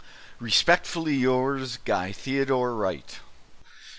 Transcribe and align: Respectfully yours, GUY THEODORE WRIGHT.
Respectfully 0.39 1.13
yours, 1.13 1.77
GUY 1.85 2.11
THEODORE 2.11 2.73
WRIGHT. 2.73 3.19